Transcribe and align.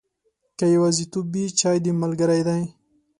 که 0.57 0.65
یوازیتوب 0.75 1.25
وي، 1.33 1.45
چای 1.59 1.77
دې 1.85 1.91
ملګری 2.01 2.41
دی. 2.47 2.63